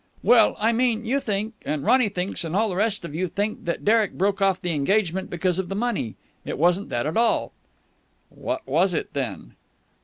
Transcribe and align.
"Well, 0.23 0.55
I 0.57 0.71
mean 0.71 1.05
you 1.05 1.19
think 1.19 1.53
and 1.63 1.85
Ronny 1.85 2.09
thinks 2.09 2.43
and 2.43 2.55
all 2.55 2.69
the 2.69 2.75
rest 2.75 3.05
of 3.05 3.13
you 3.13 3.27
think 3.27 3.65
that 3.65 3.85
Derek 3.85 4.13
broke 4.13 4.41
off 4.41 4.59
the 4.59 4.71
engagement 4.71 5.29
because 5.29 5.59
of 5.59 5.69
the 5.69 5.75
money. 5.75 6.15
It 6.43 6.57
wasn't 6.57 6.89
that 6.89 7.05
at 7.05 7.17
all." 7.17 7.51
"What 8.29 8.65
was 8.67 8.95
it, 8.95 9.13
then?" 9.13 9.53